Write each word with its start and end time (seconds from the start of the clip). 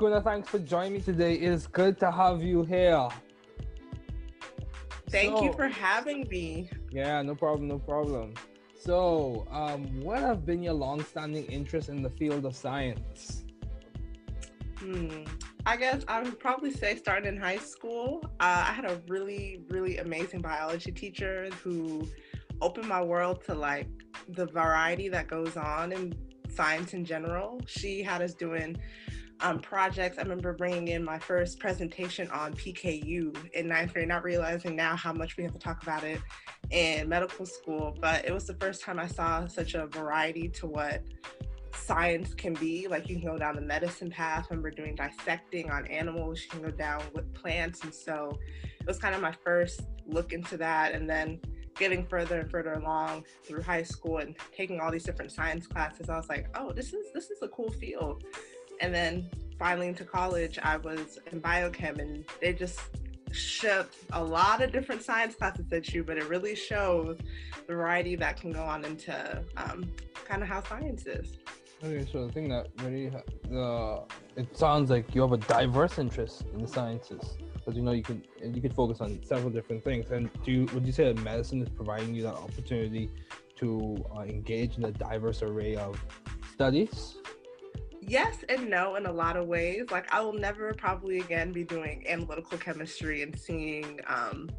Kuna, 0.00 0.22
thanks 0.22 0.48
for 0.48 0.58
joining 0.58 0.94
me 0.94 1.00
today. 1.00 1.34
It 1.34 1.42
is 1.42 1.66
good 1.66 2.00
to 2.00 2.10
have 2.10 2.42
you 2.42 2.62
here. 2.62 3.06
Thank 5.10 5.36
so, 5.36 5.44
you 5.44 5.52
for 5.52 5.68
having 5.68 6.26
me. 6.30 6.70
Yeah, 6.90 7.20
no 7.20 7.34
problem, 7.34 7.68
no 7.68 7.78
problem. 7.78 8.32
So, 8.74 9.46
um, 9.50 10.00
what 10.00 10.20
have 10.20 10.46
been 10.46 10.62
your 10.62 10.72
long-standing 10.72 11.44
interest 11.44 11.90
in 11.90 12.02
the 12.02 12.08
field 12.08 12.46
of 12.46 12.56
science? 12.56 13.44
Hmm. 14.78 15.24
I 15.66 15.76
guess 15.76 16.02
I 16.08 16.22
would 16.22 16.40
probably 16.40 16.70
say 16.70 16.96
starting 16.96 17.34
in 17.34 17.38
high 17.38 17.58
school. 17.58 18.22
Uh, 18.40 18.64
I 18.68 18.72
had 18.72 18.86
a 18.86 19.02
really, 19.06 19.60
really 19.68 19.98
amazing 19.98 20.40
biology 20.40 20.92
teacher 20.92 21.50
who 21.62 22.08
opened 22.62 22.88
my 22.88 23.02
world 23.02 23.44
to 23.48 23.54
like 23.54 23.88
the 24.30 24.46
variety 24.46 25.10
that 25.10 25.28
goes 25.28 25.58
on 25.58 25.92
in 25.92 26.14
science 26.52 26.94
in 26.94 27.04
general. 27.04 27.60
She 27.66 28.02
had 28.02 28.22
us 28.22 28.34
doing 28.34 28.76
um, 29.40 29.58
projects. 29.60 30.18
I 30.18 30.22
remember 30.22 30.52
bringing 30.52 30.88
in 30.88 31.04
my 31.04 31.18
first 31.18 31.58
presentation 31.58 32.30
on 32.30 32.54
PKU 32.54 33.52
in 33.52 33.68
ninth 33.68 33.94
grade, 33.94 34.08
not 34.08 34.22
realizing 34.22 34.76
now 34.76 34.96
how 34.96 35.12
much 35.12 35.36
we 35.36 35.44
have 35.44 35.52
to 35.52 35.58
talk 35.58 35.82
about 35.82 36.04
it 36.04 36.20
in 36.70 37.08
medical 37.08 37.46
school. 37.46 37.96
But 38.00 38.24
it 38.24 38.32
was 38.32 38.46
the 38.46 38.54
first 38.54 38.82
time 38.82 38.98
I 38.98 39.06
saw 39.06 39.46
such 39.46 39.74
a 39.74 39.86
variety 39.86 40.48
to 40.50 40.66
what 40.66 41.02
science 41.74 42.34
can 42.34 42.54
be. 42.54 42.86
Like 42.88 43.08
you 43.08 43.16
can 43.16 43.26
go 43.26 43.38
down 43.38 43.56
the 43.56 43.62
medicine 43.62 44.10
path. 44.10 44.46
I 44.50 44.54
remember 44.54 44.70
doing 44.70 44.94
dissecting 44.94 45.70
on 45.70 45.86
animals. 45.86 46.42
You 46.42 46.50
can 46.50 46.62
go 46.62 46.70
down 46.70 47.02
with 47.14 47.32
plants. 47.34 47.82
And 47.82 47.94
so 47.94 48.38
it 48.80 48.86
was 48.86 48.98
kind 48.98 49.14
of 49.14 49.20
my 49.20 49.32
first 49.32 49.82
look 50.06 50.32
into 50.32 50.56
that. 50.58 50.92
And 50.92 51.08
then 51.08 51.40
getting 51.76 52.06
further 52.06 52.40
and 52.40 52.50
further 52.50 52.74
along 52.74 53.24
through 53.44 53.62
high 53.62 53.82
school 53.82 54.18
and 54.18 54.36
taking 54.54 54.80
all 54.80 54.90
these 54.90 55.04
different 55.04 55.32
science 55.32 55.66
classes, 55.66 56.08
I 56.08 56.16
was 56.16 56.28
like, 56.28 56.48
oh, 56.58 56.72
this 56.72 56.92
is 56.92 57.12
this 57.12 57.30
is 57.30 57.42
a 57.42 57.48
cool 57.48 57.70
field. 57.70 58.24
And 58.80 58.94
then 58.94 59.28
finally 59.58 59.88
into 59.88 60.04
college, 60.04 60.58
I 60.62 60.76
was 60.78 61.18
in 61.30 61.40
biochem, 61.40 61.98
and 61.98 62.24
they 62.40 62.52
just 62.52 62.80
shoved 63.32 63.94
a 64.12 64.22
lot 64.22 64.62
of 64.62 64.72
different 64.72 65.02
science 65.02 65.34
classes 65.34 65.72
at 65.72 65.92
you, 65.92 66.02
but 66.02 66.16
it 66.16 66.28
really 66.28 66.54
shows 66.54 67.18
the 67.66 67.74
variety 67.74 68.16
that 68.16 68.40
can 68.40 68.52
go 68.52 68.62
on 68.62 68.84
into 68.84 69.44
um, 69.56 69.88
kind 70.24 70.42
of 70.42 70.48
how 70.48 70.62
science 70.64 71.06
is. 71.06 71.38
Okay, 71.82 72.06
so 72.12 72.26
the 72.26 72.32
thing 72.32 72.48
that 72.48 72.68
really 72.82 73.10
the 73.48 74.02
it 74.36 74.56
sounds 74.56 74.90
like 74.90 75.14
you 75.14 75.22
have 75.22 75.32
a 75.32 75.38
diverse 75.38 75.98
interest 75.98 76.44
in 76.52 76.60
the 76.60 76.68
sciences 76.68 77.38
because 77.60 77.76
you 77.76 77.82
know 77.82 77.92
you 77.92 78.02
can 78.02 78.22
you 78.42 78.60
can 78.60 78.72
focus 78.72 79.00
on 79.00 79.20
several 79.22 79.50
different 79.50 79.84
things. 79.84 80.10
And 80.10 80.30
do 80.44 80.52
you, 80.52 80.66
would 80.74 80.86
you 80.86 80.92
say 80.92 81.04
that 81.12 81.22
medicine 81.22 81.62
is 81.62 81.68
providing 81.68 82.14
you 82.14 82.22
that 82.22 82.34
opportunity 82.34 83.10
to 83.56 84.04
uh, 84.16 84.22
engage 84.22 84.78
in 84.78 84.84
a 84.84 84.90
diverse 84.90 85.42
array 85.42 85.76
of 85.76 86.02
studies? 86.52 87.16
Yes 88.00 88.38
and 88.48 88.70
no 88.70 88.96
in 88.96 89.06
a 89.06 89.12
lot 89.12 89.36
of 89.36 89.46
ways. 89.46 89.84
Like 89.90 90.12
I 90.12 90.20
will 90.22 90.32
never 90.32 90.72
probably 90.74 91.18
again 91.18 91.52
be 91.52 91.64
doing 91.64 92.04
analytical 92.08 92.58
chemistry 92.58 93.22
and 93.22 93.38
seeing 93.38 94.00
um, 94.06 94.50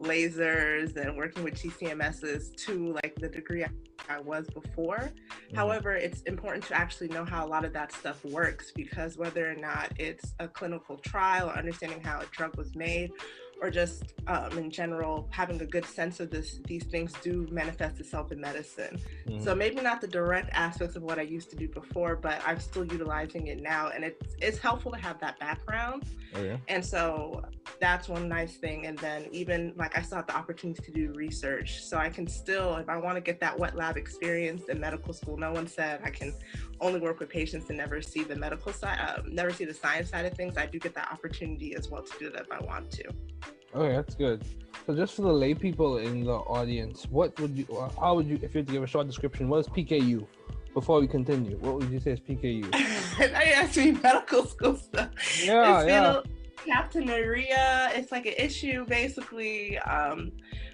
lasers 0.00 0.96
and 0.96 1.16
working 1.16 1.44
with 1.44 1.54
GCMSs 1.54 2.56
to 2.66 2.92
like 3.02 3.14
the 3.16 3.28
degree 3.28 3.64
I 4.08 4.20
was 4.20 4.48
before. 4.48 4.98
Mm-hmm. 4.98 5.56
However, 5.56 5.94
it's 5.94 6.22
important 6.22 6.64
to 6.66 6.74
actually 6.74 7.08
know 7.08 7.24
how 7.24 7.46
a 7.46 7.48
lot 7.48 7.64
of 7.64 7.72
that 7.74 7.92
stuff 7.92 8.24
works 8.24 8.72
because 8.74 9.16
whether 9.16 9.50
or 9.50 9.54
not 9.54 9.92
it's 9.98 10.34
a 10.38 10.48
clinical 10.48 10.96
trial 10.96 11.50
or 11.50 11.56
understanding 11.56 12.02
how 12.02 12.20
a 12.20 12.26
drug 12.26 12.56
was 12.56 12.74
made 12.74 13.12
or 13.60 13.70
just 13.70 14.14
um, 14.26 14.56
in 14.58 14.70
general 14.70 15.28
having 15.30 15.60
a 15.60 15.66
good 15.66 15.84
sense 15.84 16.20
of 16.20 16.30
this 16.30 16.60
these 16.66 16.84
things 16.84 17.12
do 17.22 17.46
manifest 17.50 18.00
itself 18.00 18.32
in 18.32 18.40
medicine. 18.40 18.98
Mm-hmm. 19.26 19.44
so 19.44 19.54
maybe 19.54 19.80
not 19.80 20.00
the 20.00 20.06
direct 20.06 20.50
aspects 20.52 20.96
of 20.96 21.02
what 21.02 21.18
i 21.18 21.22
used 21.22 21.50
to 21.50 21.56
do 21.56 21.68
before 21.68 22.16
but 22.16 22.40
i'm 22.46 22.58
still 22.58 22.84
utilizing 22.84 23.48
it 23.48 23.62
now 23.62 23.88
and 23.88 24.04
it's 24.04 24.36
it's 24.40 24.58
helpful 24.58 24.92
to 24.92 24.98
have 24.98 25.20
that 25.20 25.38
background. 25.38 26.04
Oh, 26.34 26.42
yeah. 26.42 26.56
and 26.68 26.84
so 26.84 27.42
that's 27.80 28.08
one 28.08 28.28
nice 28.28 28.54
thing 28.56 28.86
and 28.86 28.98
then 28.98 29.26
even 29.32 29.72
like 29.76 29.96
i 29.98 30.02
still 30.02 30.16
have 30.16 30.26
the 30.26 30.36
opportunity 30.36 30.82
to 30.82 30.90
do 30.90 31.12
research. 31.14 31.82
So 31.84 31.98
i 31.98 32.08
can 32.08 32.26
still 32.26 32.76
if 32.76 32.88
i 32.88 32.96
want 32.96 33.16
to 33.16 33.20
get 33.20 33.40
that 33.40 33.58
wet 33.58 33.76
lab 33.76 33.96
experience 33.96 34.68
in 34.68 34.80
medical 34.80 35.12
school 35.12 35.36
no 35.36 35.52
one 35.52 35.66
said 35.66 36.00
i 36.04 36.10
can 36.10 36.32
only 36.80 37.00
work 37.00 37.20
with 37.20 37.28
patients 37.28 37.68
and 37.68 37.78
never 37.78 38.00
see 38.00 38.22
the 38.22 38.36
medical 38.36 38.72
side 38.72 38.98
uh, 39.00 39.22
never 39.26 39.50
see 39.52 39.64
the 39.64 39.74
science 39.74 40.10
side 40.10 40.24
of 40.24 40.32
things. 40.34 40.56
I 40.56 40.66
do 40.66 40.78
get 40.78 40.94
that 40.94 41.10
opportunity 41.12 41.74
as 41.74 41.90
well 41.90 42.02
to 42.02 42.18
do 42.18 42.30
that 42.30 42.42
if 42.42 42.52
i 42.52 42.60
want 42.64 42.90
to 42.92 43.04
Okay, 43.74 43.94
that's 43.94 44.14
good. 44.14 44.44
So 44.86 44.94
just 44.94 45.14
for 45.14 45.22
the 45.22 45.32
lay 45.32 45.54
people 45.54 45.98
in 45.98 46.24
the 46.24 46.32
audience, 46.32 47.06
what 47.10 47.38
would 47.40 47.56
you, 47.56 47.66
how 47.98 48.14
would 48.14 48.26
you, 48.26 48.36
if 48.42 48.54
you 48.54 48.58
had 48.58 48.66
to 48.66 48.72
give 48.72 48.82
a 48.82 48.86
short 48.86 49.06
description, 49.06 49.48
what 49.48 49.58
is 49.58 49.68
PKU? 49.68 50.26
Before 50.74 51.00
we 51.00 51.08
continue, 51.08 51.56
what 51.58 51.74
would 51.74 51.90
you 51.90 51.98
say 51.98 52.12
is 52.12 52.20
PKU? 52.20 52.72
I 52.74 53.52
asked 53.56 53.76
me 53.76 53.90
medical 53.90 54.46
school 54.46 54.76
stuff. 54.76 55.10
Yeah, 55.44 55.80
it's 55.80 55.88
yeah. 55.88 56.20
Captonuria. 56.68 57.96
It's 57.96 58.12
like 58.12 58.26
an 58.26 58.34
issue, 58.38 58.84
basically. 58.86 59.78
Um, 59.78 60.30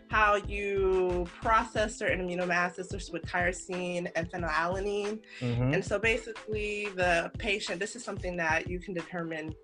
how 0.09 0.37
you 0.37 1.27
process 1.41 1.97
certain 1.97 2.27
amino 2.27 2.49
acids 2.49 2.91
such 2.91 3.11
with 3.11 3.23
tyrosine 3.23 4.11
and 4.15 4.31
phenylalanine. 4.31 5.21
Mm-hmm. 5.41 5.75
And 5.75 5.85
so 5.85 5.99
basically 5.99 6.89
the 6.95 7.31
patient, 7.39 7.81
this 7.81 7.97
is 7.97 8.05
something 8.05 8.37
that 8.37 8.69
you 8.69 8.79
can 8.79 8.95
determine 8.95 9.55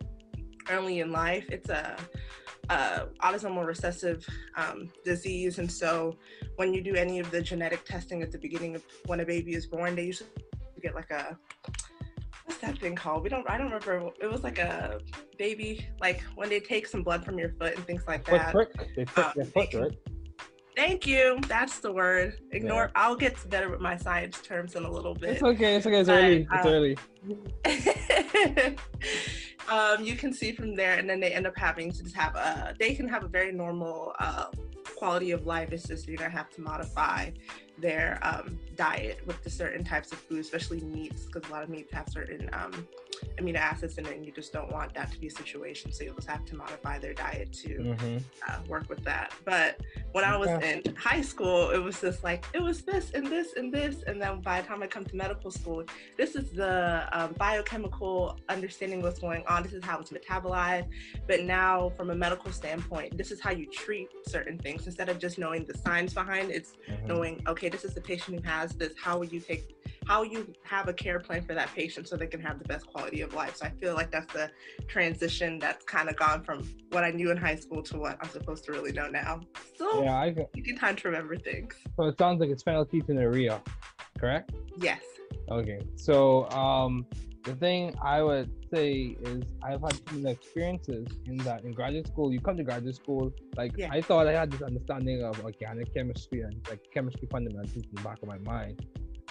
early 0.69 1.01
in 1.01 1.13
life. 1.13 1.47
It's 1.49 1.69
a 1.69 1.97
uh, 2.73 3.07
autosomal 3.21 3.67
recessive 3.67 4.27
um, 4.57 4.89
disease. 5.05 5.59
And 5.59 5.71
so 5.71 6.17
when 6.57 6.73
you 6.73 6.83
do 6.83 6.95
any 6.95 7.19
of 7.19 7.31
the 7.31 7.43
genetic 7.43 7.85
testing 7.85 8.23
at 8.23 8.33
the 8.33 8.39
beginning 8.39 8.75
of 8.75 8.83
when 9.07 9.21
a 9.21 9.27
baby 9.27 9.55
is 9.55 9.67
born, 9.67 9.95
they 9.95 10.05
usually 10.05 10.31
get 10.81 10.95
like 10.95 11.11
a 11.11 11.37
what's 12.45 12.61
that 12.61 12.79
thing 12.79 12.97
called? 12.97 13.23
We 13.23 13.29
don't 13.29 13.49
I 13.49 13.59
don't 13.59 13.67
remember. 13.67 14.11
It 14.21 14.31
was 14.31 14.43
like 14.43 14.59
a 14.59 15.01
baby 15.39 15.87
like 16.01 16.23
when 16.35 16.49
they 16.49 16.61
take 16.61 16.87
some 16.87 17.03
blood 17.03 17.25
from 17.25 17.39
your 17.39 17.51
foot 17.51 17.77
and 17.77 17.85
things 17.87 18.05
like 18.07 18.25
that. 18.27 18.53
Foot 18.53 18.75
prick. 18.75 18.97
They 18.97 19.05
prick 19.05 19.27
um, 19.27 19.33
your 19.37 19.45
foot, 19.45 19.75
right? 19.75 19.99
Thank 20.75 21.07
you. 21.07 21.39
That's 21.49 21.81
the 21.81 21.93
word. 21.93 22.39
Ignore. 22.53 22.85
Yeah. 22.85 23.03
I'll 23.03 23.17
get 23.17 23.37
better 23.51 23.69
with 23.69 23.81
my 23.81 23.99
science 23.99 24.41
terms 24.41 24.75
in 24.75 24.85
a 24.85 24.91
little 24.91 25.15
bit. 25.15 25.33
It's 25.33 25.43
okay. 25.43 25.77
It's 25.77 25.87
okay. 25.87 26.01
It's 26.01 26.09
but, 26.09 26.73
early. 26.73 26.97
It's 26.97 26.97
um, 27.67 27.77
early. 28.57 28.77
um, 29.73 30.05
you 30.05 30.17
can 30.17 30.35
see 30.35 30.53
from 30.53 30.75
there, 30.75 30.99
and 30.99 31.09
then 31.09 31.19
they 31.19 31.33
end 31.33 31.47
up 31.47 31.57
having 31.57 31.91
to 31.93 32.03
just 32.03 32.15
have 32.15 32.35
a. 32.37 32.75
They 32.79 32.95
can 32.95 33.09
have 33.09 33.25
a 33.25 33.29
very 33.29 33.53
normal 33.53 34.13
uh, 34.19 34.47
quality 34.97 35.31
of 35.31 35.47
life. 35.47 35.73
It's 35.73 35.89
just 35.89 36.07
you're 36.07 36.19
gonna 36.19 36.31
have 36.31 36.51
to 36.51 36.61
modify 36.61 37.31
their 37.79 38.19
um, 38.23 38.59
diet 38.77 39.27
with 39.27 39.43
the 39.43 39.49
certain 39.49 39.83
types 39.83 40.13
of 40.13 40.19
food, 40.19 40.41
especially 40.41 40.81
meats, 40.81 41.25
because 41.25 41.49
a 41.49 41.53
lot 41.53 41.63
of 41.63 41.71
meats 41.71 41.91
have 41.95 42.07
certain 42.11 42.51
um, 42.53 42.87
amino 43.39 43.57
acids 43.57 43.99
in 43.99 44.07
it, 44.07 44.17
and 44.17 44.25
you 44.25 44.33
just 44.33 44.53
don't 44.53 44.71
want 44.71 44.95
that 44.95 45.11
to 45.13 45.19
be 45.19 45.29
a 45.29 45.31
situation. 45.31 45.93
So 45.93 46.05
you'll 46.05 46.15
just 46.15 46.29
have 46.29 46.45
to 46.47 46.57
modify 46.57 46.99
their 46.99 47.15
diet 47.15 47.53
to 47.65 47.69
mm-hmm. 47.69 48.19
uh, 48.49 48.59
work 48.69 48.89
with 48.89 49.03
that. 49.05 49.33
But 49.45 49.81
when 50.13 50.25
I 50.25 50.37
was 50.37 50.49
in 50.63 50.95
high 50.97 51.23
school, 51.23 51.71
it 51.71 51.79
was 51.79 52.01
just 52.01 52.23
like 52.25 52.45
it 52.55 52.63
was 52.63 52.83
this 52.83 53.11
and 53.13 53.27
this 53.27 53.55
and 53.57 53.73
this, 53.73 54.03
and 54.07 54.21
then 54.21 54.41
by 54.41 54.61
the 54.61 54.67
time 54.67 54.83
I 54.83 54.87
come 54.87 55.05
to 55.05 55.17
medical 55.17 55.51
school, 55.51 55.85
this 56.17 56.35
is 56.35 56.51
the 56.51 57.09
um, 57.13 57.35
biochemical 57.39 58.39
understanding 58.49 59.03
what's 59.03 59.19
going 59.19 59.45
on. 59.47 59.63
This 59.63 59.73
is 59.73 59.85
how 59.85 60.01
it's 60.01 60.11
metabolized. 60.11 60.89
But 61.27 61.43
now, 61.43 61.93
from 61.97 62.11
a 62.11 62.15
medical 62.15 62.53
standpoint, 62.53 63.17
this 63.17 63.31
is 63.31 63.41
how 63.41 63.51
you 63.51 63.67
treat 63.67 64.09
certain 64.27 64.59
things 64.59 64.87
instead 64.87 65.09
of 65.09 65.19
just 65.19 65.39
knowing 65.39 65.65
the 65.65 65.77
science 65.77 66.13
behind. 66.13 66.51
It's 66.51 66.73
mm-hmm. 66.89 67.07
knowing 67.07 67.43
okay, 67.47 67.69
this 67.69 67.85
is 67.85 67.95
the 67.95 68.01
patient 68.01 68.41
who 68.41 68.49
has 68.49 68.73
this. 68.73 68.93
How 68.97 69.19
will 69.19 69.27
you 69.27 69.41
take 69.41 69.82
how 70.13 70.23
you 70.23 70.53
have 70.63 70.89
a 70.89 70.93
care 70.93 71.19
plan 71.19 71.43
for 71.43 71.55
that 71.55 71.73
patient 71.75 72.07
so 72.07 72.19
they 72.19 72.27
can 72.27 72.43
have 72.49 72.59
the 72.59 72.69
best 72.69 72.87
quality 72.87 73.23
of 73.23 73.33
life. 73.33 73.57
So 73.57 73.65
I 73.65 73.71
feel 73.71 73.95
like 73.95 74.11
that's 74.11 74.31
the 74.35 74.51
transition 74.87 75.59
that's 75.59 75.87
kind 75.87 76.11
of 76.11 76.17
gone 76.17 76.43
from 76.43 76.59
what 76.91 77.03
I 77.03 77.13
knew 77.13 77.31
in 77.31 77.39
high 77.39 77.57
school 77.57 77.83
to 77.85 77.97
what 77.97 78.19
I'm 78.21 78.29
supposed 78.29 78.63
to 78.65 78.73
really 78.73 78.93
know 78.93 79.09
now. 79.09 79.41
So 79.75 80.05
yeah, 80.05 80.15
I 80.15 80.35
you 80.55 80.77
time 80.77 80.97
to 80.97 81.09
remember 81.09 81.37
things. 81.39 81.75
So 81.97 82.05
it 82.05 82.19
sounds 82.19 82.41
like 82.41 82.51
it's 82.51 82.63
phenylketonuria, 82.63 83.63
correct? 84.19 84.53
Yes. 84.77 85.03
Okay. 85.51 85.81
So 85.97 86.47
um 86.51 87.07
the 87.45 87.55
thing 87.55 87.95
I 88.05 88.23
would 88.23 88.51
say 88.73 89.17
is 89.23 89.45
I've 89.63 89.81
had 89.81 89.99
some 90.11 90.27
experiences 90.27 91.07
in 91.25 91.39
that 91.39 91.65
in 91.65 91.73
graduate 91.73 92.07
school, 92.07 92.31
you 92.35 92.41
come 92.41 92.59
to 92.59 92.65
graduate 92.65 92.97
school, 92.97 93.33
like 93.57 93.73
yeah. 93.79 93.89
I 93.91 94.03
thought 94.03 94.27
I 94.27 94.33
had 94.33 94.51
this 94.51 94.61
understanding 94.61 95.25
of 95.25 95.43
organic 95.43 95.95
chemistry 95.95 96.43
and 96.43 96.55
like 96.69 96.83
chemistry 96.93 97.27
fundamentals 97.31 97.77
in 97.77 97.95
the 97.95 98.03
back 98.03 98.19
of 98.23 98.29
my 98.29 98.41
mind 98.55 98.85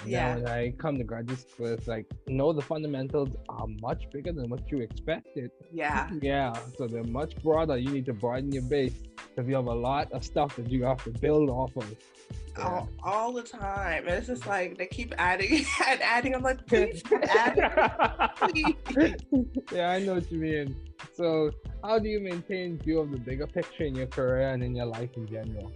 yeah. 0.06 0.36
when 0.36 0.48
I 0.48 0.72
come 0.72 0.98
to 0.98 1.04
graduate 1.04 1.40
school, 1.40 1.68
it's 1.68 1.88
like, 1.88 2.06
no, 2.28 2.54
the 2.54 2.62
fundamentals 2.62 3.30
are 3.50 3.68
much 3.82 4.10
bigger 4.12 4.32
than 4.32 4.50
what 4.50 4.70
you 4.72 4.80
expected. 4.80 5.52
Yeah. 5.72 6.10
yeah. 6.22 6.54
So 6.78 6.88
they're 6.88 7.04
much 7.04 7.36
broader. 7.42 7.78
You 7.78 7.90
need 7.90 8.06
to 8.06 8.14
broaden 8.14 8.52
your 8.52 8.64
base 8.64 8.96
because 9.16 9.48
you 9.48 9.56
have 9.56 9.68
a 9.68 9.74
lot 9.74 10.12
of 10.12 10.24
stuff 10.24 10.56
that 10.56 10.70
you 10.70 10.84
have 10.84 11.04
to 11.04 11.12
build 11.12 11.50
off 11.50 11.76
of. 11.76 11.96
Yeah. 12.58 12.68
All, 12.68 12.90
all 13.04 13.34
the 13.34 13.44
time. 13.44 14.08
And 14.08 14.16
it's 14.16 14.28
just 14.28 14.46
like 14.46 14.78
they 14.78 14.88
keep 14.88 15.14
adding 15.18 15.66
and 15.88 16.02
adding. 16.02 16.36
I'm 16.36 16.44
like, 16.44 16.66
please 16.68 17.04
add. 17.12 18.32
please. 18.38 18.76
yeah, 19.72 19.90
I 19.90 20.00
know 20.00 20.16
what 20.16 20.32
you 20.32 20.40
mean. 20.40 20.76
So 21.14 21.52
how 21.84 22.00
do 22.00 22.10
you 22.10 22.20
maintain 22.20 22.78
view 22.78 23.00
of 23.00 23.12
the 23.12 23.18
bigger 23.18 23.48
picture 23.48 23.84
in 23.84 23.96
your 23.96 24.08
career 24.08 24.50
and 24.50 24.64
in 24.64 24.76
your 24.76 24.86
life 24.86 25.12
in 25.16 25.28
general? 25.28 25.72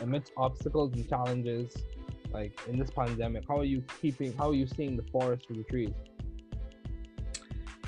Amidst 0.00 0.32
obstacles 0.36 0.92
and 0.94 1.08
challenges, 1.08 1.76
like 2.32 2.58
in 2.68 2.78
this 2.78 2.90
pandemic 2.90 3.44
how 3.48 3.58
are 3.58 3.64
you 3.64 3.82
keeping 4.00 4.32
how 4.36 4.50
are 4.50 4.54
you 4.54 4.66
seeing 4.66 4.96
the 4.96 5.02
forest 5.10 5.46
for 5.46 5.54
the 5.54 5.64
trees 5.64 5.90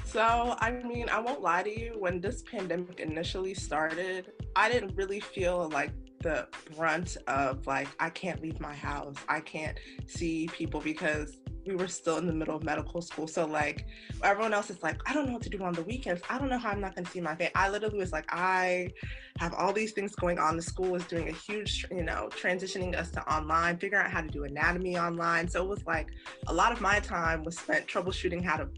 So, 0.05 0.57
I 0.59 0.73
mean, 0.73 1.09
I 1.09 1.19
won't 1.21 1.41
lie 1.41 1.63
to 1.63 1.81
you. 1.81 1.97
When 1.99 2.21
this 2.21 2.43
pandemic 2.43 3.01
initially 3.01 3.55
started, 3.55 4.31
I 4.55 4.71
didn't 4.71 4.95
really 4.95 5.21
feel 5.21 5.71
like 5.71 5.91
the 6.21 6.49
brunt 6.77 7.17
of 7.27 7.67
like, 7.67 7.89
I 7.99 8.11
can't 8.11 8.43
leave 8.43 8.61
my 8.61 8.75
house. 8.75 9.17
I 9.27 9.41
can't 9.41 9.79
see 10.07 10.51
people 10.53 10.83
because 10.83 11.39
we 11.67 11.75
were 11.75 11.89
still 11.89 12.19
in 12.19 12.27
the 12.27 12.33
middle 12.33 12.57
of 12.57 12.63
medical 12.63 13.01
school. 13.01 13.27
So 13.27 13.47
like 13.47 13.87
everyone 14.23 14.53
else 14.53 14.71
is 14.71 14.83
like, 14.83 15.01
I 15.07 15.13
don't 15.13 15.27
know 15.27 15.33
what 15.33 15.43
to 15.43 15.51
do 15.51 15.63
on 15.63 15.73
the 15.73 15.83
weekends. 15.83 16.23
I 16.29 16.39
don't 16.39 16.49
know 16.49 16.59
how 16.59 16.71
I'm 16.71 16.81
not 16.81 16.95
gonna 16.95 17.09
see 17.09 17.21
my 17.21 17.35
family. 17.35 17.53
I 17.55 17.69
literally 17.69 17.99
was 17.99 18.13
like, 18.13 18.27
I 18.31 18.93
have 19.39 19.55
all 19.55 19.73
these 19.73 19.93
things 19.93 20.15
going 20.15 20.39
on. 20.39 20.57
The 20.57 20.63
school 20.63 20.91
was 20.91 21.05
doing 21.07 21.29
a 21.29 21.33
huge, 21.33 21.87
you 21.91 22.03
know, 22.03 22.29
transitioning 22.31 22.97
us 22.97 23.11
to 23.13 23.33
online, 23.33 23.79
figuring 23.79 24.05
out 24.05 24.11
how 24.11 24.21
to 24.21 24.29
do 24.29 24.45
anatomy 24.45 24.99
online. 24.99 25.49
So 25.49 25.63
it 25.63 25.69
was 25.69 25.85
like 25.87 26.09
a 26.47 26.53
lot 26.53 26.73
of 26.73 26.81
my 26.81 27.01
time 27.01 27.45
was 27.45 27.59
spent 27.59 27.87
troubleshooting 27.87 28.45
how 28.45 28.57
to 28.57 28.69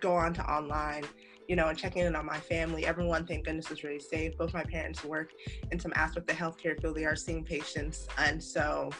go 0.00 0.14
on 0.14 0.34
to 0.34 0.42
online 0.50 1.04
you 1.48 1.56
know, 1.56 1.68
and 1.68 1.76
checking 1.76 2.02
in 2.02 2.16
on 2.16 2.24
my 2.24 2.38
family. 2.38 2.86
Everyone, 2.86 3.26
thank 3.26 3.44
goodness, 3.44 3.70
is 3.70 3.84
really 3.84 4.00
safe. 4.00 4.36
Both 4.38 4.54
my 4.54 4.64
parents 4.64 5.04
work 5.04 5.32
in 5.70 5.78
some 5.78 5.92
aspect 5.94 6.30
of 6.30 6.36
the 6.36 6.42
healthcare 6.42 6.80
field. 6.80 6.96
They 6.96 7.04
are 7.04 7.16
seeing 7.16 7.44
patients. 7.44 8.08
And 8.18 8.42
so 8.42 8.90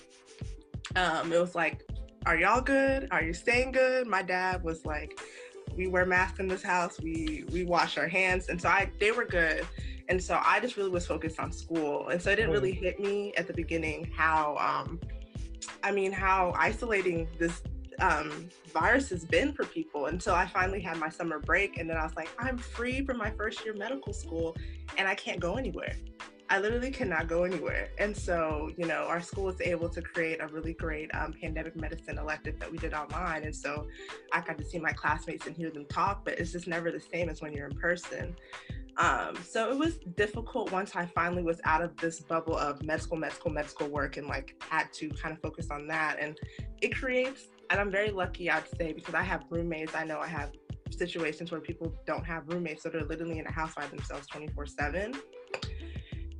um, 0.97 1.33
it 1.33 1.41
was 1.41 1.55
like 1.55 1.85
are 2.27 2.37
y'all 2.37 2.61
good? 2.61 3.09
Are 3.11 3.23
you 3.23 3.33
staying 3.33 3.73
good? 3.73 4.07
My 4.07 4.23
dad 4.23 4.63
was 4.63 4.85
like, 4.85 5.19
we 5.77 5.87
wear 5.89 6.07
masks 6.07 6.41
in 6.41 6.49
this 6.49 6.63
house. 6.63 7.01
We 7.01 7.45
we 7.51 7.65
wash 7.65 7.99
our 7.99 8.09
hands, 8.09 8.49
and 8.49 8.61
so 8.61 8.69
I 8.69 8.91
they 8.99 9.11
were 9.11 9.25
good. 9.25 9.67
And 10.09 10.23
so 10.23 10.39
I 10.45 10.61
just 10.61 10.77
really 10.77 10.91
was 10.91 11.07
focused 11.07 11.41
on 11.41 11.51
school, 11.51 12.09
and 12.09 12.21
so 12.21 12.31
it 12.31 12.37
didn't 12.37 12.51
really 12.51 12.73
hit 12.73 13.01
me 13.01 13.33
at 13.39 13.47
the 13.47 13.55
beginning 13.55 14.11
how, 14.15 14.55
um, 14.59 15.01
I 15.83 15.93
mean, 15.93 16.13
how 16.13 16.53
isolating 16.59 17.27
this 17.39 17.63
um, 18.01 18.51
virus 18.71 19.09
has 19.09 19.25
been 19.25 19.55
for 19.55 19.65
people 19.65 20.07
until 20.07 20.35
I 20.35 20.47
finally 20.47 20.81
had 20.81 20.99
my 20.99 21.09
summer 21.09 21.39
break, 21.39 21.79
and 21.79 21.89
then 21.89 21.97
I 21.97 22.05
was 22.05 22.15
like, 22.17 22.29
I'm 22.39 22.59
free 22.59 23.03
from 23.07 23.17
my 23.17 23.31
first 23.31 23.65
year 23.65 23.73
medical 23.73 24.13
school, 24.13 24.55
and 24.99 25.09
I 25.09 25.15
can't 25.15 25.41
go 25.41 25.55
anywhere. 25.55 25.95
I 26.51 26.61
literally 26.61 26.91
cannot 26.91 27.27
go 27.27 27.45
anywhere. 27.45 27.89
And 27.99 28.15
so, 28.15 28.71
you 28.77 28.87
know, 28.87 29.07
our 29.09 29.21
school 29.21 29.45
was 29.45 29.61
able 29.61 29.89
to 29.89 30.03
create 30.03 30.43
a 30.43 30.47
really 30.49 30.75
great 30.75 31.11
um, 31.15 31.33
pandemic 31.41 31.75
medicine 31.75 32.19
elective 32.19 32.59
that 32.61 32.71
we 32.71 32.77
did 32.77 32.93
online. 32.93 33.45
And 33.45 33.55
so 33.55 33.87
I 34.33 34.43
got 34.43 34.59
to 34.59 34.65
see 34.65 34.79
my 34.79 34.93
classmates 34.93 35.47
and 35.47 35.57
hear 35.57 35.71
them 35.71 35.87
talk, 35.87 36.25
but 36.25 36.39
it's 36.39 36.53
just 36.53 36.67
never 36.67 36.91
the 36.91 37.01
same 37.01 37.31
as 37.31 37.41
when 37.41 37.55
you're 37.55 37.67
in 37.67 37.77
person. 37.77 38.37
Um, 38.99 39.37
so 39.43 39.71
it 39.73 39.79
was 39.79 39.97
difficult 40.17 40.71
once 40.71 40.95
I 40.95 41.07
finally 41.07 41.43
was 41.43 41.61
out 41.65 41.83
of 41.83 41.97
this 41.97 42.21
bubble 42.21 42.57
of 42.57 42.83
med 42.83 43.01
school, 43.01 43.19
med 43.19 43.33
school, 43.33 43.53
med 43.53 43.69
school 43.69 43.89
work 43.89 44.19
and 44.19 44.29
like 44.29 44.55
had 44.69 44.93
to 44.95 45.09
kind 45.11 45.35
of 45.35 45.41
focus 45.41 45.69
on 45.71 45.89
that. 45.89 46.19
And 46.21 46.39
it 46.83 46.95
creates, 46.95 47.49
and 47.71 47.81
I'm 47.81 47.91
very 47.91 48.11
lucky, 48.11 48.51
I'd 48.51 48.69
say, 48.77 48.93
because 48.93 49.15
I 49.15 49.23
have 49.23 49.45
roommates. 49.49 49.95
I 49.95 50.05
know 50.05 50.21
I 50.21 50.29
have 50.29 50.53
situations 50.91 51.51
where 51.51 51.61
people 51.61 51.93
don't 52.07 52.25
have 52.25 52.47
roommates, 52.47 52.83
so 52.83 52.91
they're 52.91 53.05
literally 53.05 53.39
in 53.39 53.47
a 53.47 53.53
house 53.53 53.75
by 53.75 53.87
themselves 53.87 54.27
24 54.29 54.67
7 54.67 55.15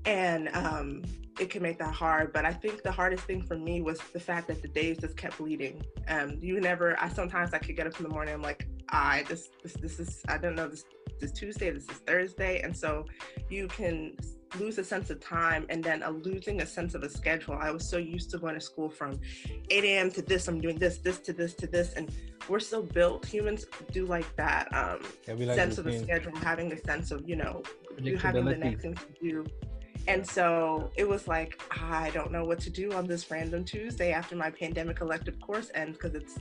and 0.05 0.49
um, 0.55 1.03
it 1.41 1.51
can 1.51 1.63
make 1.63 1.79
that 1.79 1.95
hard. 1.95 2.33
But 2.33 2.45
I 2.45 2.53
think 2.53 2.83
the 2.83 2.93
hardest 2.93 3.25
thing 3.25 3.43
for 3.43 3.57
me 3.57 3.81
was 3.81 3.99
the 4.13 4.21
fact 4.21 4.49
that 4.49 4.63
the 4.63 4.69
days 4.69 4.99
just 4.99 5.17
kept 5.17 5.39
bleeding. 5.39 5.85
Um, 6.09 6.39
you 6.41 6.61
never. 6.61 7.01
I 7.01 7.09
sometimes 7.09 7.55
I 7.55 7.59
could 7.59 7.77
get 7.77 7.87
up 7.87 7.97
in 7.99 8.05
the 8.05 8.09
morning. 8.09 8.35
I'm 8.35 8.43
like, 8.43 8.67
I 8.89 9.25
just 9.29 9.51
this 9.63 9.75
this 9.75 9.99
is 9.99 10.23
I 10.29 10.39
don't 10.39 10.55
know 10.55 10.69
this 10.69 10.85
this 11.21 11.33
Tuesday. 11.33 11.71
This 11.71 11.85
is 11.85 11.99
Thursday, 11.99 12.61
and 12.61 12.77
so 12.77 13.07
you 13.49 13.69
can 13.69 14.17
lose 14.59 14.79
a 14.79 14.85
sense 14.85 15.11
of 15.11 15.19
time 15.19 15.67
and 15.69 15.83
then 15.83 16.05
a 16.05 16.11
losing 16.11 16.63
a 16.63 16.67
sense 16.67 16.95
of 16.95 17.03
a 17.03 17.09
schedule. 17.09 17.55
I 17.61 17.73
was 17.73 17.89
so 17.89 17.97
used 17.97 18.31
to 18.31 18.39
going 18.39 18.55
to 18.55 18.61
school 18.61 18.89
from 18.89 19.21
8 19.71 19.85
a.m. 19.85 20.11
to 20.13 20.23
this. 20.23 20.47
I'm 20.47 20.61
doing 20.61 20.79
this, 20.79 20.99
this 20.99 21.19
to 21.21 21.33
this 21.33 21.55
to 21.55 21.67
this, 21.67 21.95
and 21.95 22.13
we're 22.49 22.61
so 22.61 22.83
built. 22.83 23.27
Humans 23.27 23.67
do 23.91 24.07
like 24.07 24.37
that 24.37 24.73
um, 24.73 25.01
yeah, 25.27 25.35
like 25.35 25.57
sense 25.57 25.79
of 25.79 25.87
a 25.89 25.99
schedule, 25.99 26.37
having 26.37 26.73
a 26.73 26.81
sense 26.85 27.11
of 27.11 27.29
you 27.29 27.37
know 27.37 27.63
you 27.99 28.17
having 28.17 28.45
the 28.45 28.57
next 28.57 28.83
thing 28.83 28.95
to 28.95 29.07
do 29.21 29.47
and 30.07 30.27
so 30.27 30.91
it 30.97 31.09
was 31.09 31.27
like, 31.27 31.61
I 31.71 32.11
don't 32.11 32.31
know 32.31 32.45
what 32.45 32.61
to 32.61 32.71
do 32.71 32.93
on 32.93 33.07
this 33.07 33.31
random 33.31 33.65
Tuesday 33.65 34.13
after 34.13 34.37
my 34.37 34.51
pandemic 34.51 35.01
elective 35.01 35.41
course 35.41 35.71
ends 35.75 35.97
because 35.97 36.15
it's 36.15 36.39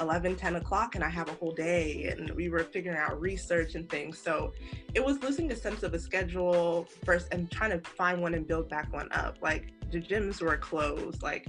11, 0.00 0.34
10 0.34 0.56
o'clock 0.56 0.96
and 0.96 1.04
I 1.04 1.08
have 1.08 1.28
a 1.28 1.34
whole 1.34 1.52
day. 1.52 2.04
And 2.06 2.30
we 2.30 2.48
were 2.48 2.64
figuring 2.64 2.98
out 2.98 3.20
research 3.20 3.76
and 3.76 3.88
things. 3.88 4.18
So 4.18 4.52
it 4.94 5.04
was 5.04 5.22
losing 5.22 5.52
a 5.52 5.56
sense 5.56 5.82
of 5.84 5.94
a 5.94 5.98
schedule 5.98 6.88
first 7.04 7.28
and 7.32 7.50
trying 7.50 7.70
to 7.70 7.88
find 7.90 8.20
one 8.20 8.34
and 8.34 8.46
build 8.46 8.68
back 8.68 8.92
one 8.92 9.08
up. 9.12 9.38
Like 9.40 9.72
the 9.90 10.00
gyms 10.00 10.40
were 10.40 10.56
closed, 10.56 11.22
like 11.22 11.48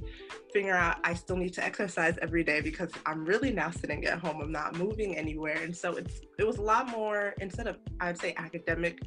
figure 0.54 0.76
out 0.76 0.98
I 1.04 1.14
still 1.14 1.36
need 1.36 1.54
to 1.56 1.64
exercise 1.64 2.18
every 2.22 2.44
day 2.44 2.62
because 2.62 2.90
I'm 3.06 3.26
really 3.26 3.52
now 3.52 3.72
sitting 3.72 4.06
at 4.06 4.20
home. 4.20 4.42
I'm 4.42 4.52
not 4.52 4.78
moving 4.78 5.18
anywhere. 5.18 5.58
And 5.62 5.76
so 5.76 5.96
it's 5.96 6.22
it 6.38 6.46
was 6.46 6.58
a 6.58 6.62
lot 6.62 6.90
more 6.90 7.34
instead 7.42 7.68
of 7.68 7.78
I'd 8.00 8.18
say 8.18 8.34
academic 8.38 9.02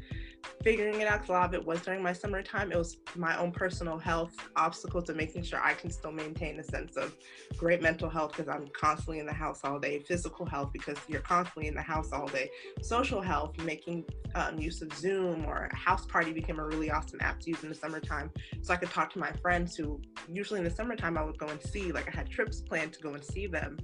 figuring 0.63 1.01
it 1.01 1.09
out 1.09 1.29
a 1.29 1.33
lot 1.33 1.47
of 1.47 1.55
it 1.55 1.65
was 1.65 1.81
during 1.83 2.03
my 2.03 2.13
summertime. 2.13 2.73
It 2.73 2.79
was 2.79 2.99
my 3.17 3.37
own 3.39 3.53
personal 3.53 3.99
health 3.99 4.35
obstacle 4.57 5.03
to 5.03 5.15
making 5.15 5.43
sure 5.43 5.61
I 5.63 5.75
can 5.75 5.91
still 5.91 6.13
maintain 6.13 6.59
a 6.59 6.65
sense 6.65 6.97
of 6.97 7.17
great 7.57 7.83
mental 7.83 8.09
health 8.09 8.33
because 8.37 8.49
I'm 8.49 8.69
constantly 8.69 9.21
in 9.21 9.27
the 9.27 9.33
house 9.33 9.61
all 9.65 9.79
day. 9.79 10.01
Physical 10.01 10.47
health 10.47 10.71
because 10.73 10.99
you're 11.09 11.21
constantly 11.21 11.69
in 11.69 11.75
the 11.75 11.83
house 11.83 12.13
all 12.13 12.27
day. 12.27 12.51
Social 12.83 13.21
health, 13.21 13.57
making 13.65 14.05
um, 14.35 14.59
use 14.59 14.83
of 14.83 14.93
Zoom 14.95 15.45
or 15.45 15.71
Houseparty 15.75 16.35
became 16.35 16.59
a 16.59 16.65
really 16.65 16.91
awesome 16.91 17.21
app 17.21 17.41
to 17.41 17.51
use 17.51 17.63
in 17.63 17.69
the 17.69 17.75
summertime. 17.75 18.31
So 18.63 18.73
I 18.75 18.77
could 18.77 18.91
talk 18.91 19.13
to 19.13 19.19
my 19.19 19.28
friends 19.33 19.77
who 19.77 20.01
usually 20.29 20.59
in 20.59 20.65
the 20.65 20.71
summertime 20.71 21.17
I 21.19 21.25
would 21.25 21.39
go 21.39 21.49
and 21.49 21.61
see. 21.61 21.93
Like 21.93 22.09
I 22.09 22.17
had 22.17 22.31
trips 22.31 22.61
planned 22.61 22.93
to 22.95 23.01
go 23.01 23.15
and 23.15 23.25
see 23.25 23.47
them. 23.47 23.79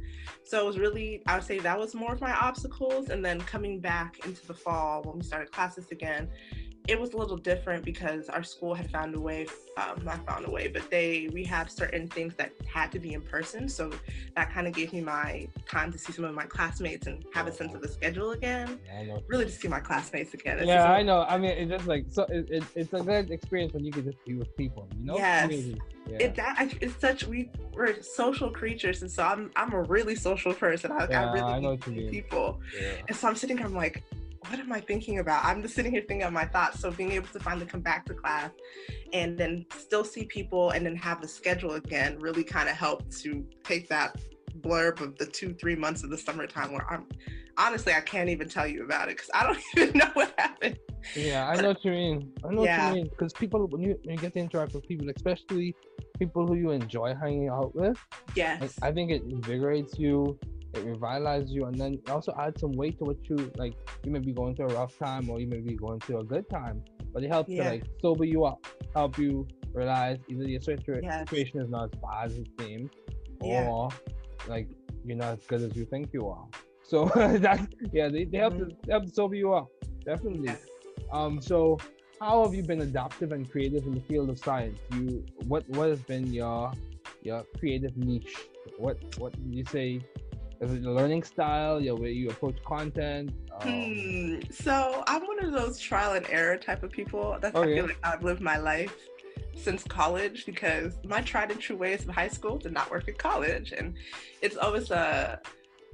So 0.45 0.61
it 0.61 0.67
was 0.67 0.79
really, 0.79 1.23
I 1.27 1.37
would 1.37 1.45
say 1.45 1.59
that 1.59 1.79
was 1.79 1.95
more 1.95 2.13
of 2.13 2.21
my 2.21 2.33
obstacles. 2.35 3.11
And 3.11 3.25
then 3.25 3.41
coming 3.41 3.81
back 3.81 4.25
into 4.27 4.47
the 4.47 4.55
fall 4.55 5.03
when 5.03 5.19
we 5.19 5.23
started 5.23 5.51
classes 5.53 5.89
again, 5.91 6.29
it 6.87 7.01
was 7.01 7.15
a 7.15 7.17
little 7.17 7.37
different 7.37 7.83
because 7.85 8.29
our 8.29 8.43
school 8.43 8.75
had 8.75 8.91
found 8.91 9.15
a 9.15 9.21
way 9.21 9.47
um, 9.79 10.05
not 10.05 10.25
found 10.27 10.47
a 10.47 10.51
way 10.51 10.69
but 10.69 10.89
they 10.91 11.31
we 11.33 11.43
had 11.43 11.71
certain 11.71 12.07
things 12.09 12.35
that 12.37 12.53
had 12.67 12.93
to 12.93 12.99
be 12.99 13.15
in 13.15 13.23
person. 13.23 13.69
So 13.69 13.91
that 14.37 14.53
kind 14.53 14.67
of 14.67 14.75
gave 14.75 14.93
me 14.93 15.01
my 15.01 15.49
time 15.69 15.91
to 15.93 15.99
see 15.99 16.13
some 16.13 16.25
of 16.25 16.35
my 16.35 16.45
classmates 16.45 17.07
and 17.07 17.25
have 17.33 17.47
a 17.47 17.53
sense 17.53 17.75
of 17.75 17.81
the 17.81 17.89
schedule 17.89 18.33
again. 18.33 18.79
Yeah, 18.87 19.17
really 19.27 19.47
to 19.47 19.51
see 19.51 19.69
my 19.69 19.81
classmates 19.81 20.35
again. 20.35 20.59
It's 20.59 20.67
yeah 20.67 20.93
i 20.93 21.03
know. 21.03 21.23
I 21.23 21.39
mean 21.39 21.53
it's 21.53 21.71
just 21.71 21.87
like 21.87 22.07
so 22.11 22.25
it, 22.25 22.49
it, 22.51 22.65
it's 22.75 22.93
a 22.93 23.01
good 23.01 23.31
experience 23.31 23.73
when 23.73 23.85
you 23.85 23.93
can 23.93 24.05
just 24.05 24.23
be 24.25 24.35
with 24.35 24.55
people 24.57 24.87
you 24.99 25.07
know? 25.07 25.17
Yes. 25.17 25.51
Yeah. 26.07 26.19
it 26.19 26.35
that 26.35 26.75
it's 26.83 27.01
such 27.01 27.27
we 27.27 27.51
we're 27.73 28.03
social 28.03 28.51
creatures 28.51 29.01
and 29.01 29.11
so 29.11 29.23
i'm 29.23 29.51
i'm 29.57 29.73
a 29.73 29.83
really 29.85 30.15
social 30.15 30.53
person. 30.53 30.93
I, 30.93 31.07
yeah, 31.09 31.31
I 31.31 31.33
really 31.33 31.53
I 31.55 31.61
know 31.61 31.77
people. 31.79 32.61
Yeah. 32.79 32.93
and 33.09 33.17
so 33.17 33.27
i'm 33.27 33.37
sitting 33.37 33.57
here 33.57 33.67
i'm 33.67 33.75
like 33.75 34.05
what 34.49 34.59
am 34.59 34.73
I 34.73 34.81
thinking 34.81 35.19
about? 35.19 35.45
I'm 35.45 35.63
just 35.63 35.75
sitting 35.75 35.93
here 35.93 36.03
thinking 36.07 36.27
of 36.27 36.33
my 36.33 36.45
thoughts. 36.45 36.81
So 36.81 36.91
being 36.91 37.13
able 37.13 37.29
to 37.29 37.41
finally 37.41 37.67
come 37.67 37.81
back 37.81 38.05
to 38.07 38.15
class 38.15 38.51
and 39.13 39.39
then 39.39 39.67
still 39.77 40.05
see 40.05 40.25
people 40.25 40.71
and 40.71 40.85
then 40.85 40.97
have 40.97 41.21
the 41.21 41.29
schedule 41.29 41.75
again 41.75 42.19
really 42.19 42.45
kind 42.45 42.69
of 42.69 42.77
helped 42.77 43.17
to 43.23 43.45
take 43.63 43.89
that 43.89 44.17
blurb 44.61 45.01
of 45.01 45.17
the 45.19 45.27
two, 45.27 45.55
three 45.55 45.77
months 45.77 46.03
of 46.03 46.11
the 46.11 46.19
summertime 46.19 46.73
where 46.73 46.87
I'm 46.91 47.07
honestly, 47.57 47.93
I 47.93 48.01
can't 48.01 48.29
even 48.29 48.49
tell 48.49 48.67
you 48.67 48.85
about 48.85 49.09
it 49.09 49.17
because 49.17 49.31
I 49.35 49.45
don't 49.45 49.59
even 49.77 49.99
know 49.99 50.11
what 50.15 50.35
happened. 50.39 50.79
Yeah, 51.15 51.49
I 51.49 51.61
know 51.61 51.69
what 51.69 51.85
you 51.85 51.91
mean. 51.91 52.33
I 52.45 52.53
know 52.53 52.65
yeah. 52.65 52.89
what 52.89 52.97
you 52.97 53.03
mean 53.03 53.11
because 53.11 53.33
people, 53.33 53.67
when 53.67 53.83
you, 53.83 53.99
when 54.05 54.17
you 54.17 54.21
get 54.21 54.33
to 54.35 54.39
interact 54.41 54.75
with 54.75 54.87
people, 54.87 55.09
especially 55.15 55.75
people 56.19 56.47
who 56.47 56.55
you 56.55 56.71
enjoy 56.71 57.15
hanging 57.15 57.49
out 57.49 57.75
with, 57.75 57.99
yes, 58.35 58.79
I, 58.83 58.89
I 58.89 58.93
think 58.93 59.11
it 59.11 59.23
invigorates 59.25 59.99
you 59.99 60.39
it 60.77 60.87
revitalizes 60.87 61.51
you 61.51 61.65
and 61.67 61.79
then 61.79 62.01
also 62.09 62.35
add 62.39 62.59
some 62.59 62.73
weight 62.73 62.99
to 62.99 63.05
what 63.05 63.17
you 63.29 63.51
like 63.57 63.75
you 64.05 64.11
may 64.11 64.19
be 64.19 64.33
going 64.33 64.55
through 64.55 64.69
a 64.69 64.75
rough 64.75 64.99
time 64.99 65.29
or 65.31 65.41
you 65.41 65.47
may 65.47 65.61
be 65.61 65.75
going 65.75 66.01
through 66.01 66.21
a 66.21 66.25
good 66.25 66.49
time 66.51 66.83
but 67.13 67.23
it 67.23 67.29
helps 67.29 67.51
yeah. 67.51 67.65
to 67.65 67.71
like 67.71 67.85
sober 68.01 68.25
you 68.25 68.45
up 68.45 68.67
help 68.95 69.19
you 69.19 69.47
realize 69.73 70.19
either 70.29 70.45
your 70.45 70.61
situation 70.61 71.61
is 71.61 71.69
not 71.69 71.85
as 71.85 72.01
bad 72.01 72.27
as 72.27 72.39
it 72.39 72.49
seems 72.59 72.91
yeah. 73.43 73.69
or 73.69 73.89
like 74.49 74.69
you're 75.05 75.17
not 75.17 75.39
as 75.39 75.47
good 75.47 75.63
as 75.63 75.77
you 75.77 75.85
think 75.85 76.11
you 76.13 76.29
are 76.29 76.47
so 76.83 77.07
that's 77.39 77.67
yeah 77.93 78.09
they, 78.09 78.25
they 78.25 78.39
help 78.39 78.55
mm-hmm. 78.55 78.69
to 78.69 78.77
they 78.85 78.93
help 78.93 79.05
to 79.05 79.11
sober 79.11 79.35
you 79.35 79.53
up 79.53 79.69
definitely 80.05 80.55
um 81.13 81.41
so 81.41 81.79
how 82.21 82.43
have 82.45 82.55
you 82.55 82.63
been 82.63 82.83
adaptive 82.83 83.33
and 83.33 83.51
creative 83.51 83.85
in 83.87 83.93
the 83.93 84.01
field 84.01 84.31
of 84.31 84.39
science 84.39 84.79
you 84.95 85.25
what 85.47 85.69
what 85.71 85.89
has 85.89 86.01
been 86.03 86.33
your 86.33 86.73
your 87.23 87.45
creative 87.59 87.97
niche 87.97 88.37
what 88.79 88.99
what 89.19 89.33
did 89.33 89.55
you 89.55 89.65
say 89.65 90.01
is 90.61 90.73
it 90.73 90.83
the 90.83 90.91
learning 90.91 91.23
style, 91.23 91.81
your 91.81 91.97
way 91.97 92.13
you 92.13 92.31
approach 92.31 92.63
content? 92.65 93.33
Um... 93.61 93.69
Hmm. 93.69 94.41
So 94.51 95.05
I'm 95.07 95.27
one 95.27 95.45
of 95.45 95.53
those 95.53 95.79
trial 95.79 96.13
and 96.13 96.27
error 96.29 96.57
type 96.57 96.83
of 96.83 96.91
people. 96.91 97.39
That's 97.41 97.57
oh, 97.57 97.63
I 97.63 97.67
feel 97.67 97.87
like 97.87 97.99
I've 98.03 98.23
lived 98.23 98.41
my 98.41 98.57
life 98.57 98.95
since 99.57 99.85
college 99.85 100.47
because 100.47 100.99
my 101.05 101.21
tried 101.21 101.51
and 101.51 101.61
true 101.61 101.77
ways 101.77 102.03
of 102.07 102.15
high 102.15 102.29
school 102.29 102.59
did 102.59 102.73
not 102.73 102.91
work 102.91 103.09
in 103.09 103.15
college, 103.15 103.73
and 103.73 103.95
it's 104.43 104.57
always 104.57 104.91
a 104.91 105.41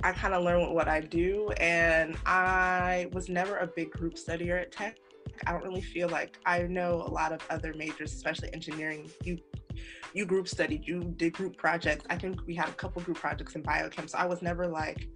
I 0.02 0.12
kind 0.12 0.32
of 0.32 0.42
learn 0.44 0.72
what 0.72 0.88
I 0.88 1.00
do, 1.00 1.50
and 1.58 2.16
I 2.24 3.08
was 3.12 3.28
never 3.28 3.58
a 3.58 3.66
big 3.66 3.90
group 3.90 4.14
studier 4.14 4.60
at 4.60 4.72
Tech. 4.72 4.96
I 5.46 5.52
don't 5.52 5.62
really 5.62 5.82
feel 5.82 6.08
like 6.08 6.38
I 6.46 6.62
know 6.62 7.04
a 7.06 7.10
lot 7.10 7.32
of 7.32 7.40
other 7.50 7.74
majors, 7.74 8.12
especially 8.14 8.52
engineering. 8.52 9.10
You 9.22 9.38
you 10.14 10.26
group 10.26 10.48
studied, 10.48 10.86
you 10.86 11.14
did 11.16 11.32
group 11.32 11.56
projects. 11.56 12.04
I 12.10 12.16
think 12.16 12.40
we 12.46 12.54
had 12.54 12.68
a 12.68 12.72
couple 12.72 13.02
group 13.02 13.18
projects 13.18 13.54
in 13.54 13.62
biochem. 13.62 14.08
So 14.08 14.18
I 14.18 14.26
was 14.26 14.42
never 14.42 14.66
like, 14.66 15.08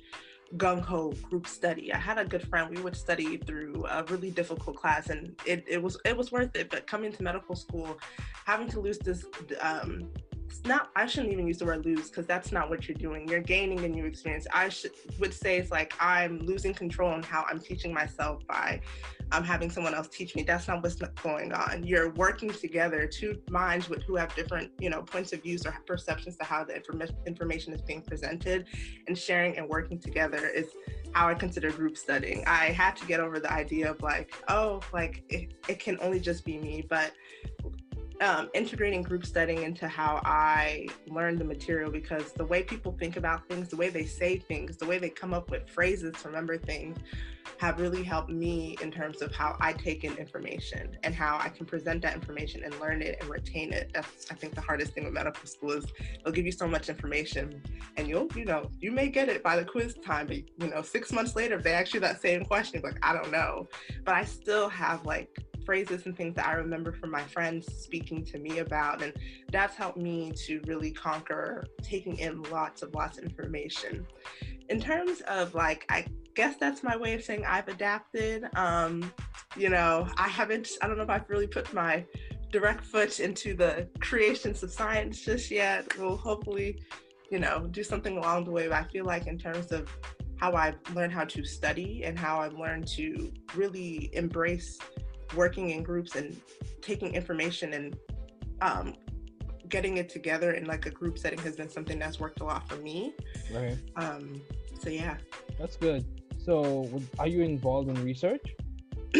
gung 0.56 0.80
ho 0.80 1.12
group 1.28 1.46
study. 1.46 1.92
I 1.92 1.98
had 1.98 2.18
a 2.18 2.24
good 2.24 2.46
friend. 2.48 2.70
We 2.74 2.80
would 2.82 2.96
study 2.96 3.38
through 3.38 3.86
a 3.88 4.04
really 4.04 4.30
difficult 4.30 4.76
class, 4.76 5.10
and 5.10 5.34
it, 5.44 5.64
it 5.66 5.82
was 5.82 5.98
it 6.04 6.16
was 6.16 6.30
worth 6.30 6.54
it. 6.54 6.70
But 6.70 6.86
coming 6.86 7.12
to 7.12 7.22
medical 7.22 7.56
school, 7.56 7.98
having 8.44 8.68
to 8.68 8.80
lose 8.80 8.98
this 8.98 9.24
um, 9.60 10.10
not 10.64 10.90
I 10.96 11.06
shouldn't 11.06 11.32
even 11.32 11.46
use 11.46 11.58
the 11.58 11.64
word 11.64 11.84
lose 11.84 12.08
because 12.08 12.26
that's 12.26 12.52
not 12.52 12.70
what 12.70 12.88
you're 12.88 12.96
doing. 12.96 13.28
You're 13.28 13.40
gaining 13.40 13.84
a 13.84 13.88
new 13.88 14.04
experience. 14.04 14.46
I 14.52 14.68
should 14.68 14.92
would 15.18 15.34
say 15.34 15.58
it's 15.58 15.70
like 15.70 15.94
I'm 16.00 16.40
losing 16.40 16.74
control 16.74 17.10
on 17.10 17.22
how 17.22 17.44
I'm 17.48 17.60
teaching 17.60 17.92
myself 17.92 18.46
by 18.46 18.80
um, 19.32 19.42
having 19.42 19.70
someone 19.70 19.94
else 19.94 20.08
teach 20.08 20.34
me. 20.36 20.42
That's 20.42 20.68
not 20.68 20.82
what's 20.82 20.96
going 20.96 21.52
on. 21.52 21.84
You're 21.84 22.10
working 22.10 22.50
together, 22.50 23.06
two 23.06 23.40
minds 23.48 23.88
with 23.88 24.02
who 24.02 24.16
have 24.16 24.34
different, 24.34 24.70
you 24.78 24.90
know, 24.90 25.02
points 25.02 25.32
of 25.32 25.42
views 25.42 25.66
or 25.66 25.74
perceptions 25.86 26.36
to 26.36 26.44
how 26.44 26.64
the 26.64 26.76
inform- 26.76 27.02
information 27.26 27.72
is 27.72 27.82
being 27.82 28.02
presented, 28.02 28.66
and 29.08 29.16
sharing 29.16 29.56
and 29.56 29.68
working 29.68 29.98
together 29.98 30.46
is 30.46 30.66
how 31.12 31.28
I 31.28 31.34
consider 31.34 31.70
group 31.70 31.96
studying. 31.96 32.44
I 32.46 32.66
had 32.66 32.96
to 32.96 33.06
get 33.06 33.20
over 33.20 33.38
the 33.40 33.52
idea 33.52 33.90
of 33.90 34.02
like, 34.02 34.34
oh, 34.48 34.80
like 34.92 35.22
it, 35.28 35.54
it 35.68 35.78
can 35.78 35.98
only 36.00 36.20
just 36.20 36.44
be 36.44 36.58
me, 36.58 36.84
but 36.88 37.12
um, 38.20 38.48
integrating 38.54 39.02
group 39.02 39.26
studying 39.26 39.62
into 39.62 39.88
how 39.88 40.20
I 40.24 40.86
learn 41.06 41.36
the 41.36 41.44
material 41.44 41.90
because 41.90 42.32
the 42.32 42.44
way 42.44 42.62
people 42.62 42.96
think 42.98 43.16
about 43.16 43.48
things, 43.48 43.68
the 43.68 43.76
way 43.76 43.88
they 43.88 44.04
say 44.04 44.38
things, 44.38 44.76
the 44.76 44.86
way 44.86 44.98
they 44.98 45.10
come 45.10 45.34
up 45.34 45.50
with 45.50 45.68
phrases 45.68 46.14
to 46.22 46.28
remember 46.28 46.56
things 46.56 46.98
have 47.58 47.78
really 47.78 48.02
helped 48.02 48.30
me 48.30 48.76
in 48.80 48.90
terms 48.90 49.22
of 49.22 49.32
how 49.34 49.56
I 49.60 49.72
take 49.72 50.04
in 50.04 50.16
information 50.16 50.96
and 51.02 51.14
how 51.14 51.38
I 51.38 51.48
can 51.48 51.66
present 51.66 52.02
that 52.02 52.14
information 52.14 52.64
and 52.64 52.78
learn 52.80 53.02
it 53.02 53.18
and 53.20 53.28
retain 53.28 53.72
it. 53.72 53.90
That's 53.94 54.30
I 54.30 54.34
think 54.34 54.54
the 54.54 54.60
hardest 54.60 54.92
thing 54.92 55.04
with 55.04 55.12
medical 55.12 55.46
school 55.46 55.72
is 55.72 55.86
they'll 56.24 56.32
give 56.32 56.46
you 56.46 56.52
so 56.52 56.66
much 56.66 56.88
information 56.88 57.62
and 57.96 58.08
you'll, 58.08 58.28
you 58.34 58.44
know, 58.44 58.70
you 58.80 58.92
may 58.92 59.08
get 59.08 59.28
it 59.28 59.42
by 59.42 59.56
the 59.56 59.64
quiz 59.64 59.94
time, 60.04 60.26
but 60.26 60.36
you 60.36 60.70
know, 60.70 60.82
six 60.82 61.12
months 61.12 61.36
later, 61.36 61.56
if 61.56 61.62
they 61.62 61.72
ask 61.72 61.94
you 61.94 62.00
that 62.00 62.20
same 62.20 62.44
question, 62.44 62.80
like, 62.82 62.98
I 63.02 63.12
don't 63.12 63.30
know. 63.30 63.68
But 64.04 64.14
I 64.14 64.24
still 64.24 64.68
have 64.68 65.04
like 65.04 65.38
phrases 65.64 66.06
and 66.06 66.16
things 66.16 66.34
that 66.36 66.46
I 66.46 66.52
remember 66.54 66.92
from 66.92 67.10
my 67.10 67.22
friends 67.22 67.66
speaking 67.74 68.24
to 68.26 68.38
me 68.38 68.58
about. 68.58 69.02
And 69.02 69.12
that's 69.50 69.76
helped 69.76 69.98
me 69.98 70.32
to 70.46 70.60
really 70.66 70.90
conquer 70.90 71.66
taking 71.82 72.18
in 72.18 72.42
lots 72.44 72.82
of 72.82 72.94
lots 72.94 73.18
of 73.18 73.24
information. 73.24 74.06
In 74.68 74.80
terms 74.80 75.20
of 75.28 75.54
like, 75.54 75.84
I 75.90 76.06
guess 76.34 76.56
that's 76.56 76.82
my 76.82 76.96
way 76.96 77.14
of 77.14 77.22
saying 77.22 77.44
I've 77.46 77.68
adapted. 77.68 78.48
Um, 78.56 79.12
you 79.56 79.68
know, 79.68 80.08
I 80.16 80.28
haven't, 80.28 80.70
I 80.82 80.88
don't 80.88 80.96
know 80.96 81.04
if 81.04 81.10
I've 81.10 81.28
really 81.28 81.46
put 81.46 81.72
my 81.72 82.04
direct 82.50 82.84
foot 82.84 83.20
into 83.20 83.54
the 83.54 83.88
creations 84.00 84.62
of 84.62 84.70
science 84.70 85.20
just 85.24 85.50
yet. 85.50 85.86
We'll 85.98 86.16
hopefully, 86.16 86.82
you 87.30 87.38
know, 87.38 87.66
do 87.70 87.82
something 87.82 88.16
along 88.16 88.44
the 88.44 88.52
way. 88.52 88.68
But 88.68 88.78
I 88.78 88.84
feel 88.84 89.04
like 89.04 89.26
in 89.26 89.38
terms 89.38 89.72
of 89.72 89.88
how 90.36 90.52
I've 90.54 90.76
learned 90.94 91.12
how 91.12 91.24
to 91.24 91.44
study 91.44 92.02
and 92.04 92.18
how 92.18 92.40
I've 92.40 92.54
learned 92.54 92.86
to 92.88 93.32
really 93.54 94.10
embrace 94.12 94.78
working 95.34 95.70
in 95.70 95.82
groups 95.82 96.16
and 96.16 96.36
taking 96.80 97.14
information 97.14 97.72
and 97.74 97.96
um, 98.60 98.94
getting 99.68 99.96
it 99.96 100.08
together 100.08 100.52
in 100.52 100.66
like 100.66 100.86
a 100.86 100.90
group 100.90 101.18
setting 101.18 101.38
has 101.40 101.56
been 101.56 101.68
something 101.68 101.98
that's 101.98 102.20
worked 102.20 102.40
a 102.40 102.44
lot 102.44 102.68
for 102.68 102.76
me. 102.76 103.14
Right. 103.52 103.76
Um, 103.96 104.40
so 104.80 104.90
yeah. 104.90 105.16
That's 105.58 105.76
good. 105.76 106.04
So 106.44 107.00
are 107.18 107.26
you 107.26 107.42
involved 107.42 107.88
in 107.88 108.02
research? 108.04 108.54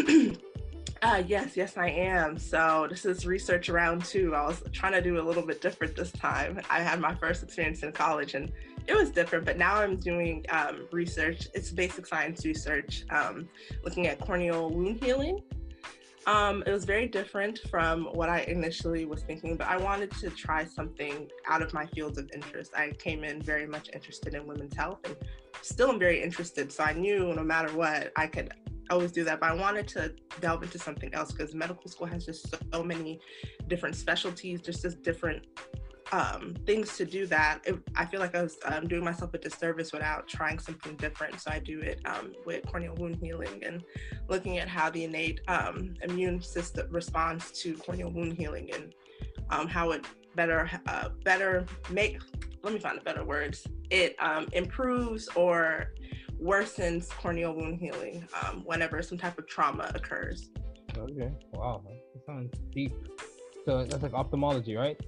uh, 1.01 1.23
yes, 1.25 1.57
yes, 1.57 1.77
I 1.77 1.89
am. 1.89 2.37
So 2.37 2.87
this 2.89 3.05
is 3.05 3.25
research 3.25 3.69
round 3.69 4.05
two. 4.05 4.35
I 4.35 4.45
was 4.45 4.61
trying 4.71 4.93
to 4.93 5.01
do 5.01 5.19
a 5.19 5.23
little 5.23 5.45
bit 5.45 5.61
different 5.61 5.95
this 5.95 6.11
time. 6.11 6.61
I 6.69 6.81
had 6.81 6.99
my 6.99 7.15
first 7.15 7.43
experience 7.43 7.81
in 7.83 7.91
college 7.91 8.35
and 8.35 8.51
it 8.87 8.95
was 8.95 9.09
different, 9.09 9.45
but 9.45 9.57
now 9.57 9.75
I'm 9.75 9.95
doing 9.97 10.45
um, 10.49 10.87
research. 10.91 11.47
It's 11.55 11.71
basic 11.71 12.05
science 12.05 12.45
research, 12.45 13.05
um, 13.09 13.49
looking 13.83 14.07
at 14.07 14.19
corneal 14.19 14.69
wound 14.69 15.03
healing. 15.03 15.41
Um, 16.27 16.63
it 16.65 16.71
was 16.71 16.85
very 16.85 17.07
different 17.07 17.59
from 17.69 18.05
what 18.05 18.29
I 18.29 18.41
initially 18.41 19.05
was 19.05 19.21
thinking, 19.21 19.55
but 19.57 19.67
I 19.67 19.77
wanted 19.77 20.11
to 20.13 20.31
try 20.31 20.65
something 20.65 21.29
out 21.47 21.61
of 21.61 21.71
my 21.73 21.85
fields 21.85 22.17
of 22.17 22.29
interest. 22.33 22.71
I 22.75 22.91
came 22.97 23.23
in 23.23 23.41
very 23.41 23.67
much 23.67 23.89
interested 23.93 24.33
in 24.33 24.47
women's 24.47 24.75
health 24.75 24.99
and 25.05 25.15
still 25.61 25.89
am 25.89 25.99
very 25.99 26.23
interested. 26.23 26.71
So 26.71 26.83
I 26.83 26.93
knew 26.93 27.31
no 27.33 27.43
matter 27.43 27.71
what, 27.77 28.11
I 28.15 28.25
could 28.25 28.51
always 28.89 29.11
do 29.11 29.23
that. 29.23 29.39
But 29.39 29.51
I 29.51 29.53
wanted 29.53 29.87
to 29.89 30.13
delve 30.41 30.63
into 30.63 30.79
something 30.79 31.13
else 31.13 31.31
because 31.31 31.53
medical 31.53 31.89
school 31.89 32.07
has 32.07 32.25
just 32.25 32.55
so 32.73 32.83
many 32.83 33.19
different 33.67 33.95
specialties, 33.95 34.61
just 34.61 34.83
as 34.83 34.95
different 34.95 35.45
um, 36.11 36.55
things 36.65 36.97
to 36.97 37.05
do 37.05 37.25
that, 37.27 37.59
it, 37.65 37.77
I 37.95 38.05
feel 38.05 38.19
like 38.19 38.35
I 38.35 38.43
was 38.43 38.57
um, 38.65 38.87
doing 38.87 39.03
myself 39.03 39.33
a 39.33 39.37
disservice 39.37 39.91
without 39.91 40.27
trying 40.27 40.59
something 40.59 40.95
different. 40.97 41.39
So 41.39 41.51
I 41.51 41.59
do 41.59 41.79
it 41.79 41.99
um, 42.05 42.33
with 42.45 42.65
corneal 42.67 42.95
wound 42.95 43.17
healing 43.21 43.63
and 43.65 43.83
looking 44.27 44.59
at 44.59 44.67
how 44.67 44.89
the 44.89 45.03
innate 45.03 45.41
um, 45.47 45.95
immune 46.03 46.41
system 46.41 46.87
responds 46.91 47.51
to 47.63 47.75
corneal 47.77 48.11
wound 48.11 48.33
healing 48.33 48.69
and 48.73 48.93
um, 49.49 49.67
how 49.67 49.91
it 49.91 50.05
better 50.35 50.69
uh, 50.87 51.09
better 51.23 51.65
make. 51.89 52.19
Let 52.63 52.73
me 52.73 52.79
find 52.79 52.97
the 52.97 53.03
better 53.03 53.23
words. 53.23 53.65
It 53.89 54.15
um, 54.19 54.47
improves 54.53 55.27
or 55.35 55.91
worsens 56.41 57.09
corneal 57.09 57.53
wound 57.53 57.79
healing 57.79 58.27
whenever 58.63 59.01
some 59.01 59.17
type 59.17 59.37
of 59.37 59.47
trauma 59.47 59.91
occurs. 59.93 60.49
Okay. 60.97 61.31
Wow. 61.53 61.83
That 62.13 62.25
sounds 62.25 62.51
deep. 62.71 62.93
So 63.65 63.83
that's 63.83 64.03
like 64.03 64.13
ophthalmology, 64.13 64.75
right? 64.75 64.99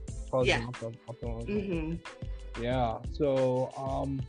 Yeah. 0.46 0.65
ophthalmology. 1.07 1.53
Mm-hmm. 1.53 2.63
Yeah. 2.63 2.98
So, 3.13 3.72
um, 3.77 4.22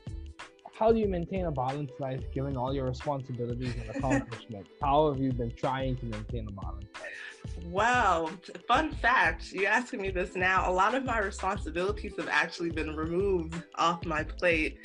how 0.79 0.93
do 0.93 0.99
you 0.99 1.09
maintain 1.09 1.47
a 1.47 1.51
balanced 1.51 1.99
life 1.99 2.23
given 2.33 2.57
all 2.57 2.73
your 2.73 2.87
responsibilities 2.87 3.75
and 3.75 3.97
accomplishments? 3.97 4.71
how 4.83 5.11
have 5.11 5.21
you 5.21 5.33
been 5.33 5.51
trying 5.51 5.97
to 5.97 6.07
maintain 6.07 6.47
a 6.47 6.53
balanced 6.53 6.95
life? 6.95 7.65
Well, 7.65 8.31
fun 8.69 8.93
fact, 8.93 9.53
you're 9.53 9.71
asking 9.71 10.03
me 10.03 10.11
this 10.11 10.37
now, 10.37 10.71
a 10.71 10.73
lot 10.73 10.95
of 10.95 11.05
my 11.05 11.19
responsibilities 11.19 12.13
have 12.19 12.29
actually 12.29 12.71
been 12.71 12.95
removed 12.95 13.63
off 13.75 14.05
my 14.05 14.23
plate 14.23 14.79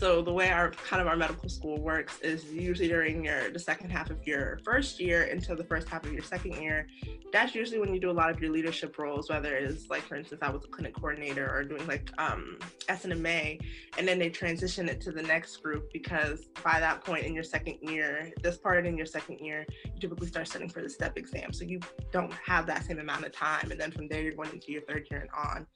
so 0.00 0.22
the 0.22 0.32
way 0.32 0.50
our 0.50 0.70
kind 0.70 1.02
of 1.02 1.06
our 1.06 1.14
medical 1.14 1.50
school 1.50 1.78
works 1.78 2.18
is 2.20 2.46
usually 2.46 2.88
during 2.88 3.22
your 3.22 3.50
the 3.50 3.58
second 3.58 3.90
half 3.90 4.08
of 4.08 4.26
your 4.26 4.58
first 4.64 4.98
year 4.98 5.24
into 5.24 5.54
the 5.54 5.62
first 5.62 5.90
half 5.90 6.06
of 6.06 6.12
your 6.12 6.22
second 6.22 6.54
year. 6.54 6.86
That's 7.34 7.54
usually 7.54 7.80
when 7.80 7.92
you 7.92 8.00
do 8.00 8.10
a 8.10 8.12
lot 8.12 8.30
of 8.30 8.40
your 8.40 8.50
leadership 8.50 8.98
roles, 8.98 9.28
whether 9.28 9.54
it's 9.54 9.90
like 9.90 10.00
for 10.00 10.16
instance, 10.16 10.40
I 10.42 10.48
was 10.48 10.64
a 10.64 10.68
clinic 10.68 10.94
coordinator 10.94 11.54
or 11.54 11.64
doing 11.64 11.86
like 11.86 12.10
um 12.16 12.58
SNMA, 12.88 13.60
and 13.98 14.08
then 14.08 14.18
they 14.18 14.30
transition 14.30 14.88
it 14.88 15.02
to 15.02 15.12
the 15.12 15.22
next 15.22 15.58
group 15.58 15.92
because 15.92 16.46
by 16.64 16.80
that 16.80 17.04
point 17.04 17.26
in 17.26 17.34
your 17.34 17.44
second 17.44 17.76
year, 17.82 18.32
this 18.42 18.56
part 18.56 18.86
in 18.86 18.96
your 18.96 19.06
second 19.06 19.38
year, 19.40 19.66
you 19.84 20.00
typically 20.00 20.28
start 20.28 20.48
studying 20.48 20.70
for 20.70 20.80
the 20.80 20.88
step 20.88 21.18
exam. 21.18 21.52
So 21.52 21.64
you 21.64 21.78
don't 22.10 22.32
have 22.32 22.64
that 22.68 22.86
same 22.86 23.00
amount 23.00 23.26
of 23.26 23.32
time. 23.32 23.70
And 23.70 23.78
then 23.78 23.90
from 23.90 24.08
there 24.08 24.22
you're 24.22 24.32
going 24.32 24.50
into 24.50 24.72
your 24.72 24.82
third 24.82 25.06
year 25.10 25.20
and 25.20 25.30
on. 25.36 25.66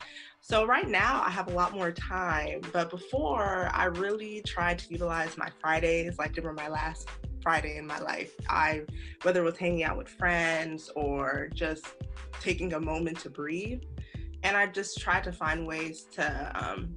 So 0.46 0.66
right 0.66 0.86
now 0.86 1.22
I 1.24 1.30
have 1.30 1.48
a 1.48 1.54
lot 1.54 1.72
more 1.72 1.90
time, 1.90 2.60
but 2.70 2.90
before 2.90 3.70
I 3.72 3.86
really 3.86 4.42
tried 4.42 4.78
to 4.80 4.90
utilize 4.90 5.38
my 5.38 5.48
Fridays 5.58 6.18
like 6.18 6.36
were 6.42 6.52
my 6.52 6.68
last 6.68 7.08
Friday 7.42 7.78
in 7.78 7.86
my 7.86 7.98
life. 7.98 8.34
I 8.46 8.82
whether 9.22 9.40
it 9.40 9.44
was 9.44 9.56
hanging 9.56 9.84
out 9.84 9.96
with 9.96 10.06
friends 10.06 10.90
or 10.94 11.48
just 11.54 11.86
taking 12.42 12.74
a 12.74 12.78
moment 12.78 13.20
to 13.20 13.30
breathe, 13.30 13.84
and 14.42 14.54
I 14.54 14.66
just 14.66 15.00
tried 15.00 15.24
to 15.24 15.32
find 15.32 15.66
ways 15.66 16.02
to 16.12 16.52
um, 16.54 16.94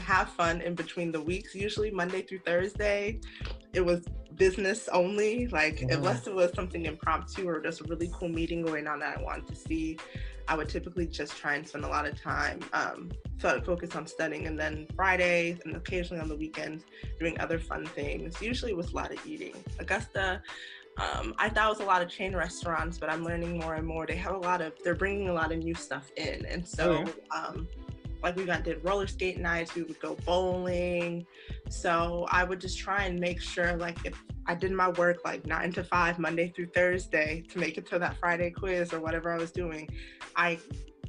have 0.00 0.28
fun 0.30 0.60
in 0.60 0.74
between 0.74 1.12
the 1.12 1.20
weeks. 1.20 1.54
Usually 1.54 1.90
Monday 1.90 2.22
through 2.22 2.40
Thursday, 2.40 3.20
it 3.72 3.84
was 3.84 4.06
business 4.36 4.88
only. 4.88 5.46
Like 5.48 5.76
mm-hmm. 5.76 5.90
unless 5.90 6.26
it 6.26 6.34
was 6.34 6.52
something 6.54 6.86
impromptu 6.86 7.48
or 7.48 7.60
just 7.60 7.80
a 7.80 7.84
really 7.84 8.10
cool 8.12 8.28
meeting 8.28 8.62
going 8.62 8.86
on 8.86 8.98
that 9.00 9.18
I 9.18 9.22
wanted 9.22 9.46
to 9.48 9.56
see, 9.56 9.98
I 10.48 10.56
would 10.56 10.68
typically 10.68 11.06
just 11.06 11.36
try 11.36 11.54
and 11.54 11.68
spend 11.68 11.84
a 11.84 11.88
lot 11.88 12.06
of 12.06 12.20
time 12.20 12.58
um, 12.72 13.10
focus 13.38 13.94
on 13.94 14.06
studying, 14.06 14.46
and 14.46 14.58
then 14.58 14.86
Fridays 14.96 15.60
and 15.64 15.76
occasionally 15.76 16.20
on 16.20 16.28
the 16.28 16.36
weekends 16.36 16.84
doing 17.20 17.38
other 17.38 17.58
fun 17.58 17.86
things. 17.86 18.42
Usually 18.42 18.72
with 18.72 18.92
a 18.92 18.96
lot 18.96 19.12
of 19.12 19.24
eating. 19.26 19.54
Augusta. 19.78 20.42
Um, 20.96 21.34
I 21.38 21.48
thought 21.48 21.66
it 21.66 21.78
was 21.78 21.80
a 21.80 21.84
lot 21.84 22.02
of 22.02 22.08
chain 22.10 22.34
restaurants, 22.34 22.98
but 22.98 23.08
I'm 23.08 23.24
learning 23.24 23.58
more 23.58 23.76
and 23.76 23.86
more. 23.86 24.06
They 24.06 24.16
have 24.16 24.34
a 24.34 24.38
lot 24.38 24.60
of, 24.60 24.72
they're 24.84 24.96
bringing 24.96 25.28
a 25.28 25.32
lot 25.32 25.50
of 25.52 25.58
new 25.58 25.74
stuff 25.74 26.10
in. 26.16 26.44
And 26.46 26.66
so, 26.66 27.04
oh, 27.06 27.38
um, 27.38 27.68
like 28.22 28.36
we 28.36 28.44
got 28.44 28.64
did 28.64 28.84
roller 28.84 29.06
skate 29.06 29.38
nights, 29.38 29.74
we 29.74 29.82
would 29.82 30.00
go 30.00 30.16
bowling. 30.26 31.26
So 31.68 32.26
I 32.30 32.44
would 32.44 32.60
just 32.60 32.78
try 32.78 33.04
and 33.04 33.18
make 33.18 33.40
sure 33.40 33.76
like 33.76 34.04
if 34.04 34.22
I 34.46 34.54
did 34.54 34.72
my 34.72 34.88
work 34.90 35.24
like 35.24 35.46
nine 35.46 35.72
to 35.72 35.84
five, 35.84 36.18
Monday 36.18 36.52
through 36.54 36.66
Thursday 36.66 37.42
to 37.50 37.58
make 37.58 37.78
it 37.78 37.86
to 37.90 37.98
that 37.98 38.16
Friday 38.18 38.50
quiz 38.50 38.92
or 38.92 39.00
whatever 39.00 39.32
I 39.32 39.38
was 39.38 39.50
doing, 39.50 39.88
I 40.36 40.58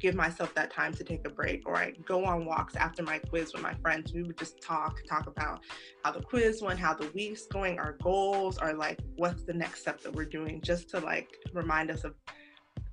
give 0.01 0.15
myself 0.15 0.53
that 0.55 0.71
time 0.71 0.91
to 0.91 1.03
take 1.03 1.25
a 1.27 1.29
break 1.29 1.61
or 1.67 1.75
I 1.77 1.91
go 2.05 2.25
on 2.25 2.45
walks 2.45 2.75
after 2.75 3.03
my 3.03 3.19
quiz 3.19 3.53
with 3.53 3.61
my 3.61 3.75
friends. 3.75 4.13
We 4.13 4.23
would 4.23 4.37
just 4.37 4.59
talk, 4.61 4.99
talk 5.07 5.27
about 5.27 5.61
how 6.03 6.11
the 6.11 6.21
quiz 6.21 6.61
went, 6.61 6.79
how 6.79 6.95
the 6.95 7.07
week's 7.13 7.45
going, 7.45 7.77
our 7.79 7.93
goals, 8.01 8.57
or 8.59 8.73
like 8.73 8.99
what's 9.17 9.43
the 9.43 9.53
next 9.53 9.81
step 9.81 10.01
that 10.01 10.11
we're 10.13 10.25
doing, 10.25 10.59
just 10.61 10.89
to 10.89 10.99
like 10.99 11.29
remind 11.53 11.91
us 11.91 12.03
of 12.03 12.15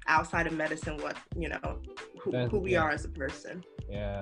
outside 0.07 0.47
of 0.47 0.53
medicine 0.53 0.99
what, 0.99 1.17
you 1.35 1.49
know, 1.49 1.79
who, 2.21 2.33
who 2.47 2.59
we 2.59 2.73
yeah. 2.73 2.83
are 2.83 2.91
as 2.91 3.07
a 3.07 3.09
person. 3.09 3.65
Yeah. 3.89 4.17